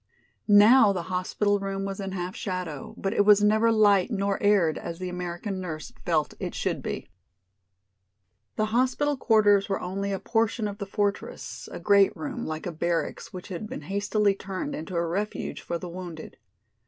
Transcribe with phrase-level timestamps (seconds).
[0.47, 4.79] Now the hospital room was in half shadow, but it was never light nor aired
[4.79, 7.11] as the American nurse felt it should be.
[8.55, 12.71] The hospital quarters were only a portion of the fortress, a great room, like a
[12.71, 16.37] barracks which had been hastily turned into a refuge for the wounded.